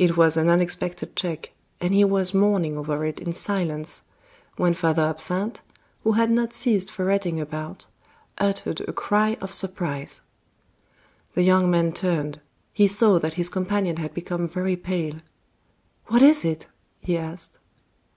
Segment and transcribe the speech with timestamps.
[0.00, 4.02] It was an unexpected check, and he was mourning over it in silence,
[4.56, 5.62] when Father Absinthe,
[6.02, 7.86] who had not ceased ferreting about,
[8.38, 10.22] uttered a cry of surprise.
[11.34, 12.40] The young man turned;
[12.72, 15.18] he saw that his companion had become very pale.
[16.06, 16.66] "What is it?"
[16.98, 17.60] he asked.